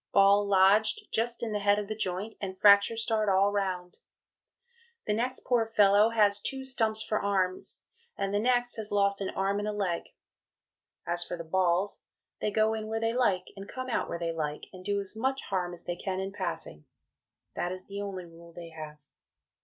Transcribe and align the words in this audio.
Ball 0.13 0.43
lodged 0.47 1.09
just 1.11 1.43
in 1.43 1.51
the 1.53 1.59
head 1.59 1.77
of 1.77 1.87
the 1.87 1.93
joint 1.95 2.33
and 2.41 2.57
fracture 2.57 2.97
starred 2.97 3.29
all 3.29 3.51
round. 3.51 3.99
The 5.05 5.13
next 5.13 5.45
poor 5.45 5.67
fellow 5.67 6.09
has 6.09 6.39
two 6.39 6.65
Stumps 6.65 7.03
for 7.03 7.21
arms, 7.21 7.83
and 8.17 8.33
the 8.33 8.39
next 8.39 8.77
has 8.77 8.91
lost 8.91 9.21
an 9.21 9.29
arm 9.29 9.59
and 9.59 9.67
a 9.67 9.71
leg. 9.71 10.05
As 11.05 11.23
for 11.23 11.37
the 11.37 11.43
Balls 11.43 12.01
they 12.39 12.49
go 12.49 12.73
in 12.73 12.87
where 12.87 12.99
they 12.99 13.13
like 13.13 13.45
and 13.55 13.69
come 13.69 13.91
out 13.91 14.09
where 14.09 14.17
they 14.17 14.31
like 14.31 14.65
and 14.73 14.83
do 14.83 14.99
as 14.99 15.15
much 15.15 15.43
harm 15.43 15.71
as 15.71 15.83
they 15.83 15.95
can 15.95 16.19
in 16.19 16.31
passing. 16.33 16.85
That 17.55 17.71
is 17.71 17.85
the 17.85 18.01
only 18.01 18.25
rule 18.25 18.53
they 18.53 18.69
have.... 18.69 18.97